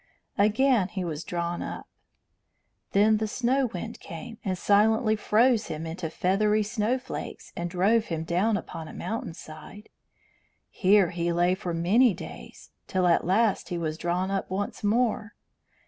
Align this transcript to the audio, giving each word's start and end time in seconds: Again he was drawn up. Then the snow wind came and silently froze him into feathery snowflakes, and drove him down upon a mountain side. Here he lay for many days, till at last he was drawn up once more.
Again 0.39 0.87
he 0.87 1.05
was 1.05 1.23
drawn 1.23 1.61
up. 1.61 1.87
Then 2.91 3.17
the 3.17 3.27
snow 3.27 3.67
wind 3.67 3.99
came 3.99 4.39
and 4.43 4.57
silently 4.57 5.15
froze 5.15 5.67
him 5.67 5.85
into 5.85 6.09
feathery 6.09 6.63
snowflakes, 6.63 7.53
and 7.55 7.69
drove 7.69 8.05
him 8.05 8.23
down 8.23 8.57
upon 8.57 8.87
a 8.87 8.93
mountain 8.93 9.35
side. 9.35 9.89
Here 10.71 11.11
he 11.11 11.31
lay 11.31 11.53
for 11.53 11.71
many 11.75 12.15
days, 12.15 12.71
till 12.87 13.05
at 13.05 13.25
last 13.25 13.69
he 13.69 13.77
was 13.77 13.95
drawn 13.99 14.31
up 14.31 14.49
once 14.49 14.83
more. 14.83 15.35